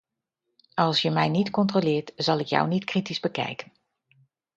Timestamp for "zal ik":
2.15-2.47